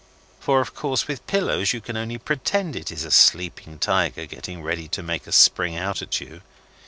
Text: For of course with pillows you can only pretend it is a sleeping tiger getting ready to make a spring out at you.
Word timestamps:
For 0.39 0.61
of 0.61 0.73
course 0.73 1.07
with 1.07 1.27
pillows 1.27 1.73
you 1.73 1.79
can 1.79 1.95
only 1.95 2.17
pretend 2.17 2.75
it 2.75 2.91
is 2.91 3.03
a 3.03 3.11
sleeping 3.11 3.77
tiger 3.77 4.25
getting 4.25 4.63
ready 4.63 4.87
to 4.87 5.03
make 5.03 5.27
a 5.27 5.31
spring 5.31 5.77
out 5.77 6.01
at 6.01 6.19
you. 6.19 6.41